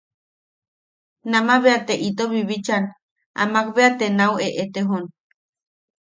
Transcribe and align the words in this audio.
Nama 1.31 1.53
bea 1.63 1.79
te 1.87 1.93
ito 2.09 2.23
bibichan, 2.31 2.83
Amak 3.41 3.67
bea 3.75 3.89
te 3.99 4.05
nau 4.17 4.33
eʼetejon. 4.47 5.05